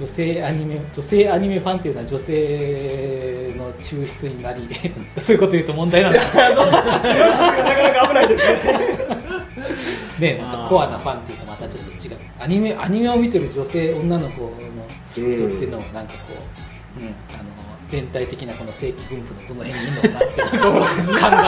[0.00, 4.66] 女性アニメ女性アニメファンっていうのは女性の抽出になり
[5.18, 6.64] そういうこと言うと問題なんですなかな
[7.92, 8.38] か危ないで
[9.76, 10.34] すね。
[10.36, 12.16] ねなんかコアなファンっていうとまたちょっと違う。
[12.38, 14.50] アニメアニメを見てる女性女の子の
[15.12, 16.32] 人っていうのをなんかこ
[16.98, 17.14] う、うん、
[17.90, 20.86] 全体的なこの正規分布のどの辺にいるのかなっていうのを考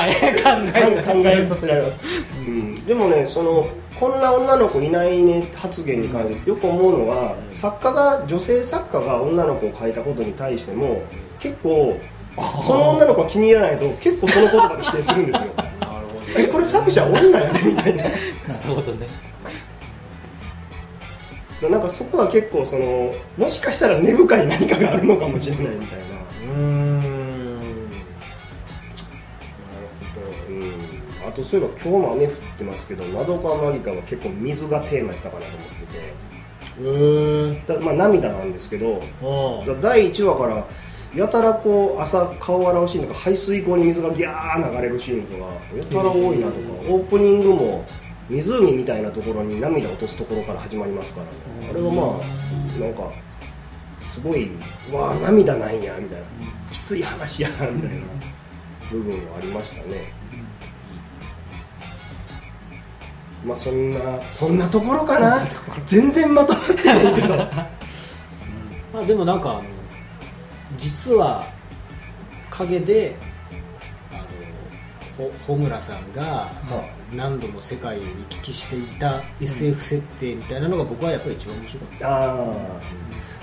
[0.08, 2.00] え考え考えさせられます、
[2.46, 11.02] うん、でもねそのこんな女の子いないね発言に関してよく思うのは作家が女性作家が女の子を描いたことに対しても
[11.38, 11.98] 結構
[12.64, 15.50] その女の子が気に入らないと結構その言葉で否定するんですよ。
[16.34, 18.04] えこれ作者女やねみたいな。
[18.04, 18.14] なる
[18.74, 19.06] ほどね
[21.70, 26.11] なんかそこは結構そのもしかしたら根深い何かがあるのかもしれないみたいな
[26.52, 27.90] うーん。
[27.90, 28.18] なる
[30.48, 36.32] うん、あとそういえば今日も雨降ってますけど窓川マギカは結構水がテーマやったかなと思ってて。
[37.66, 39.02] だまあ涙なんですけど
[39.82, 40.66] 第1話から
[41.14, 45.44] やたらこう朝顔を洗うシーンとか排水溝に水がギャー流れるシーンとか
[45.76, 47.84] やたら多いなとかオープニングも
[48.30, 51.32] 湖みたいなところに涙を落とすところから始まりますからね。
[51.70, 53.12] あれはまあなんか
[54.12, 54.50] すごい
[54.90, 56.24] うわあ涙なんやみたいな。
[56.70, 58.04] きつい話やなみたいな。
[58.90, 60.12] 部分はありましたね。
[63.44, 65.40] まあそんなそんなところかな？
[65.86, 67.36] 全然まとまってないけど。
[67.36, 67.48] ま
[69.00, 69.62] あでもなんかあの
[70.76, 71.46] 実は
[72.50, 73.16] 陰で
[75.16, 76.50] 穂村さんが
[77.14, 82.56] 何度も世界を行き来していた SF 設定みたいなのが僕はやっぱり一番面白かった、ああ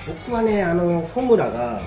[0.08, 1.82] 僕はねあの穂村が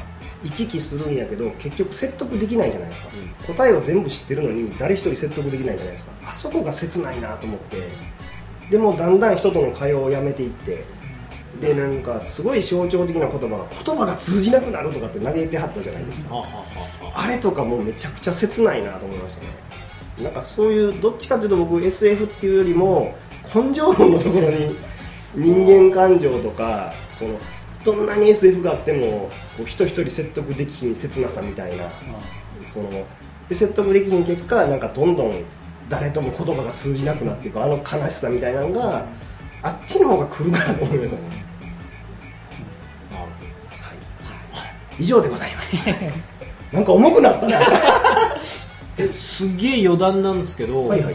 [0.45, 3.09] 行き来するんやけど結局説得できないじゃないですか、
[3.47, 6.12] 答えを全部知ってるのに誰一人説得できないじゃないですか。
[6.31, 7.77] あそこが切ないなと思って。
[8.71, 10.85] でもだんだん人との会話をやめていって
[11.62, 16.42] でなんかすごい象徴的な言葉が言葉が通じなくなるとかって嘆いてはったじゃないですか、
[17.14, 19.48] あれとかもうめちゃくちゃ切ないなと思いましたね。
[20.25, 23.14] なんかそういうどっちかというと僕 SF っていうよりも
[23.55, 24.77] 根性論のところに
[25.37, 27.38] 人間感情とかその
[27.85, 31.88] どんなに SF があってもこう人一人説得できひん切なさみたいな。
[32.64, 32.90] その
[33.48, 35.33] で説得できひん結果なんかどんどん
[35.88, 39.07] 誰とも言葉が通じなくなっていくあの悲しさみたいなのが
[39.62, 41.44] あっちの方が来るかなと思いますよね、
[44.98, 45.76] 以上でございます。
[46.72, 47.61] なんか重くなったな
[48.98, 51.14] えすげえ余談なんですけど、はいはい。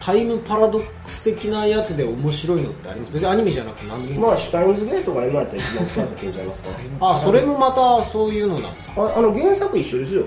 [0.00, 3.12] タイムパラドックス的なやつで面白いのってあります？
[3.12, 6.68] 別にアニメじゃなくて何でもいいんまあですシュタインズゲートが今やったら一番深い作品ちゃいますか。
[7.00, 8.68] あそれもまたそういうのなんだ。
[8.96, 10.22] ああの原作一緒ですよ。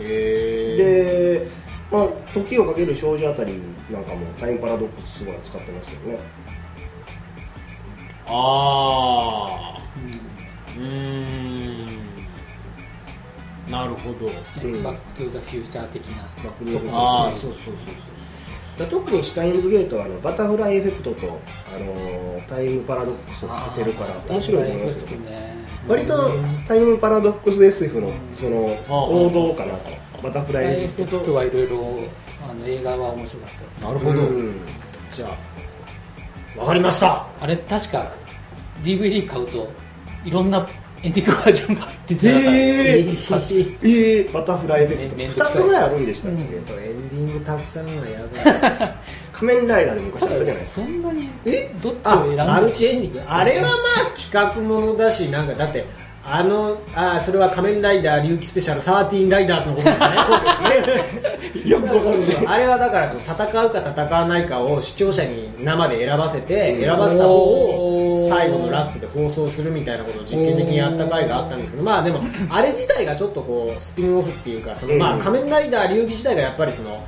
[0.00, 1.46] へえで、
[1.90, 3.54] まあ、時をかける少女あたり
[3.90, 6.18] なんかもタイムパラドックスすごい使ってますよね。
[8.26, 9.82] ああ
[10.76, 11.47] うーん
[13.70, 14.26] なるほど。
[14.26, 14.82] うん。
[14.82, 18.78] バック・トゥ・ザ・フューチャー的なバックルームああそうそうそう。
[18.78, 21.40] だ特にシュタインズゲートはあのバタフライエフェクトと、
[21.74, 25.20] あのタイムパラドックスをかけてるから面白いと思いますよ。
[25.20, 25.56] ね。
[25.88, 26.30] 割と
[26.66, 29.90] タイムパラドックス SF のその王道かなと。
[30.22, 31.34] バタフライエフェクト。
[31.34, 31.76] はいろいろ
[32.48, 33.86] あの映画は面白かったですね。
[33.86, 34.60] なるほど、うん。
[35.10, 35.26] じゃ
[36.56, 37.26] あわかりました。
[37.40, 38.12] あれ確か
[38.82, 39.70] DVD 買うと
[40.24, 40.68] いろんな
[41.04, 45.62] エンディングバージョンが入ってて、えー欲しいえー、バタフライエフェクト2めめんどくさい。
[45.62, 48.20] つぐらいあるんでしたっけ、エンディングたくさんはや
[48.80, 48.94] だ
[49.32, 51.28] 仮面ライダーで昔あったじゃないですそんなに。
[51.46, 51.70] え？
[51.82, 53.20] どっちをあ選んでマルチエンディング？
[53.28, 53.72] あれはまあ
[54.20, 55.84] 企画ものだしなんかだって
[56.30, 60.08] あのあそれは仮面ライダー龍騎スペシャル13ライダーズのことですね。
[60.26, 60.40] そう
[61.54, 61.70] ですね。
[61.72, 62.40] よくご存知。
[62.40, 67.97] であれはだからその戦うか戦わないかを視聴者に生で選ばせて選ばせた方を
[68.28, 77.06] 最後のラストで放送するみたいなことを実験的にやった回があったんですけどまあでもあれ自体がちょっとこうスピンオフっていうかそのまあ仮面ライダー龍騎自体がやっぱりその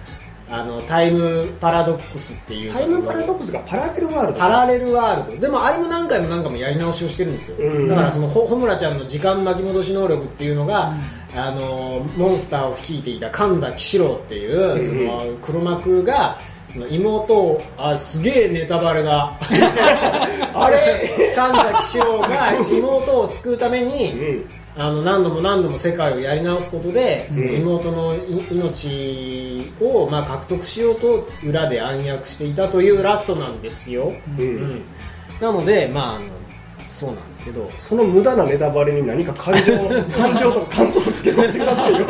[0.53, 4.41] あのタイムパラドックスっていうかタイムパラドッックスがパラレルワールド？
[4.41, 5.39] パラレルワールド。
[5.39, 7.89] でもあれも何回も何回もやり直しをしてるんですよ、うん。
[7.89, 10.93] だからそのほ穂村ちゃんの時間巻き戻し能力っていうのが、
[11.35, 16.39] あのモンスターを率いていた神崎史郎っていう、その黒幕が
[16.71, 19.37] その妹をあすげえネタバレが
[20.55, 21.35] あれ？
[21.35, 24.47] 神崎史郎が妹を救うために、うん。
[24.77, 34.45] あの何度も何度も世界をやり直すことでその妹のい命をまあ獲得しようと裏で暗躍していたというラストなんですよ、うん。
[34.45, 34.83] うん。
[35.41, 36.27] なのでまああの
[36.89, 37.69] そうなんですけど。
[37.77, 39.73] その無駄なネタバレに何か感情
[40.17, 42.01] 感情とか感想をつけてくださいよ。
[42.01, 42.03] い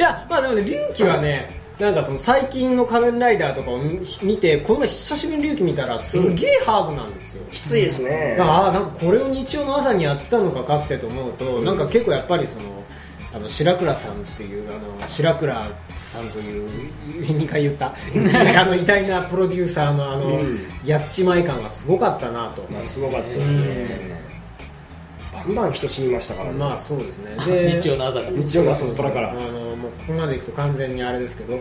[0.00, 8.36] やまあでもね龍騎はねなんかその最近の仮面ライダーとかを見見てこの前久しぶりに龍騎見たらすげえハードなんですよ、きついですね。
[8.38, 12.84] ああなんかこれを日曜の朝にやってたのかかつてと思うと、なんか結構やっぱりその
[13.32, 16.68] あの白倉さんっていうあの白倉さんという
[17.22, 20.58] 2回言ったあの偉大なプロデューサーのあの、うん。
[20.84, 24.20] やっちまい感がすごかったなと、まあすごかったですね。
[25.32, 26.56] バンバン人死にましたからね。
[26.56, 27.30] まあそうですね。
[27.46, 28.32] で日曜の朝から。
[28.32, 29.30] 日曜の朝の虎から。
[29.30, 29.40] あの
[29.80, 31.58] もうここまでいくと完全にあれですけど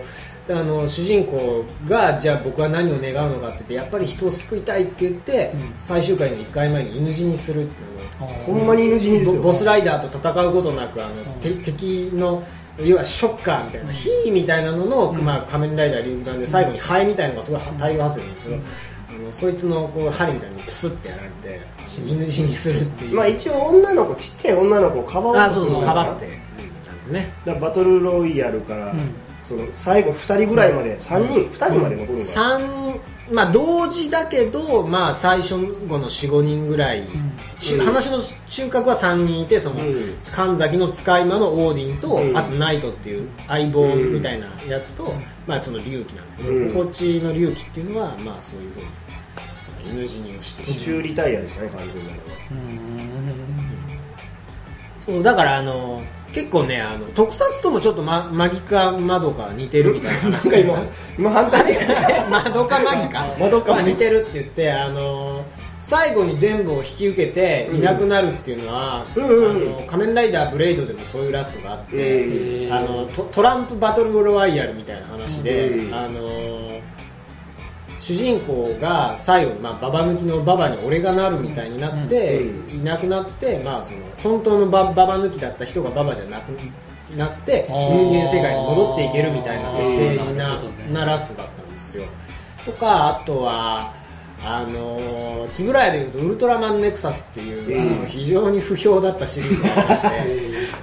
[0.49, 5.74] であの主人公がじゃあ僕は何を願うのかって言ってやっぱり人を救いたいって言って、うん。
[5.78, 12.43] 最終回の1回前に犬死にするっていうのをほんまに犬死にですよボボスライダーと戦うことなくあの、て敵の
[12.84, 21.61] 要はショッカーみたいな、ヒーみたいなのの、まあ、仮面ライダー竜気なんで最後にハエみたいなのがすごい大量発生するんですけど、あのそいつのこう針みたいにプスってやられて
[22.07, 26.49] 犬死にするっていう、まあ一応女の子ちっちゃい女の子をかばおうとすあそうそうかばって、うん
[27.10, 27.34] ね。
[27.45, 28.99] だバトルロイヤルから、ん。
[29.41, 32.62] その最後2人ぐらいまで、3人？2人まで残るんだ、三
[33.32, 37.03] まあ同時だけど、まあ、最初後の45人ぐらい、
[37.84, 40.18] 話の中核は3人いてその、うん。
[40.32, 42.36] 神崎の使い魔のオーディンと、うん。
[42.38, 45.14] あとナイトっていう相棒みたいなやつと、
[45.45, 46.74] まあ、その龍騎なんですけど、うん。
[46.74, 48.88] こっちの龍騎っていうのは、まあ、そういうふうに
[49.91, 50.86] 犬死にをして途しまう。
[50.86, 53.79] 中リタイアでしたね完全なのは
[55.12, 56.01] そうだからあの
[56.34, 60.78] 結構ねあの特撮ともちょっと、ま、マギかマドか似てるみたいななん話か今
[61.18, 61.86] 今反対して
[62.30, 65.43] マドかマギか マドかマギまあ似てるって言ってあの
[65.80, 75.93] 最後に全部を引き受けていなくなるっていうのは、うんあの仮面ライダーブレイドでもそういうラストがあって、うんあのトトランプバトルロワイヤルみたいな話で、うん。
[75.93, 76.79] あの
[78.00, 86.50] 主人公が最後に、まあ、ババ抜きのババに俺がなるみたいになって、ういなくなって、まあ、その本当のバババ抜きだった人がババじゃなく
[87.16, 92.06] なって人間世界に戻っていけるみたいな設定にななラストだったんですよ。
[92.66, 93.93] とかあとは
[94.41, 97.97] あのー、円谷でいうとウルトラマンネクサスっていう、うん。
[97.97, 100.08] あの非常に不評だったシリーズがありまして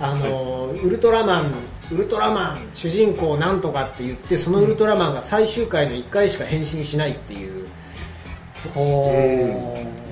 [0.05, 1.53] あのーウルトラマン
[1.91, 7.67] ウルトラマン主人公なんとかって言ってそのウルトラマンが最終回の1回しか変身しないっていう。
[8.75, 9.13] ほ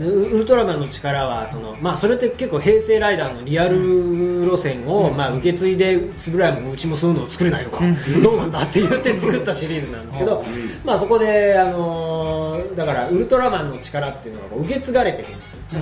[0.00, 7.80] ウウルトラマンの力はその、まあ、それって結構平成ライダーのリアル路線を、まあ、受け継いで円谷もうちもそういうのを作れないのか、
[8.22, 10.44] どうなんだって言って作ったシリーズなんですけど、
[10.84, 15.28] まあ、そこで、あのーだからウルトラマンの力っていうのが受け継がれてる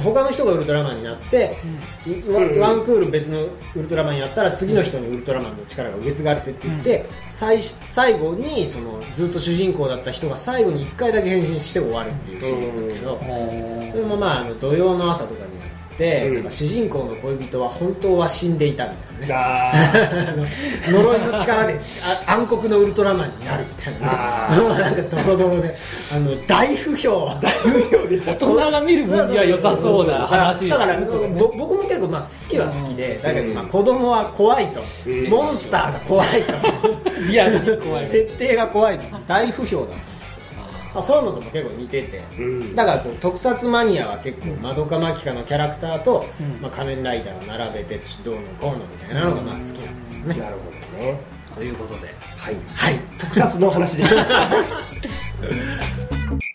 [0.01, 1.57] 他の人がウルトラマンになって、
[2.29, 13.19] ワワンクール別のウルトラマンやったら次の人にウルトラマンの力が受け継がれてって言って、最最後にそのずっと主人公だった人が最後に1回だけ変身して終わるっていうシーンなんですけど、
[13.91, 15.62] それもまああの土曜の朝とかに
[15.99, 16.51] うん。
[16.51, 20.47] 主人公の恋人は本当は死んでいたみたいなね。
[20.91, 21.79] 呪いの力で
[22.27, 24.63] あ暗黒のウルトラマンになるみたいなね。
[24.63, 25.77] もうなんかドロドロで
[26.15, 27.29] あの大不評。
[27.41, 28.33] 大不評でした。
[28.33, 35.29] 大人が見る分には良さそうな話だから、ねぼ僕も結構まあ好きは好きで、だけどまあ子供は怖いと、うん。
[35.29, 36.53] モンスターが怖いと。
[37.29, 38.07] リアルに怖い。
[38.09, 38.99] 設定が怖い。
[38.99, 39.85] と大不評だ。
[39.85, 40.12] った
[40.95, 42.75] まあ、そういうのとも結構似てて、うん。
[42.75, 46.27] だからこう特撮マニアは結構マドカマキカのキャラクターと、
[46.61, 51.21] まあ、仮面ライダーを並べてちどうのこうのみたいなのがまあ好きなんですよね、なるほどね。
[51.55, 52.15] ということで。
[52.37, 52.57] はい。
[52.75, 52.99] はい。
[53.19, 54.49] 特撮の話でした